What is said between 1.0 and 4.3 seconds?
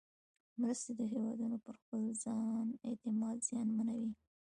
هېوادونو پر خپل ځان اعتماد زیانمنوي.